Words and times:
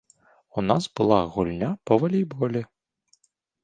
У 0.61 0.63
нас 0.69 0.87
была 1.01 1.19
гульня 1.37 1.71
па 1.89 2.01
валейболе. 2.01 2.69